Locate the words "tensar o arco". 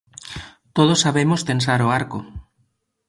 1.49-2.19